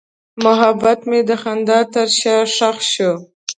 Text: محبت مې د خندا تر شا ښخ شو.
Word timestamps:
محبت 0.43 0.99
مې 1.09 1.19
د 1.29 1.31
خندا 1.41 1.79
تر 1.93 2.07
شا 2.19 2.37
ښخ 2.55 2.77
شو. 2.93 3.11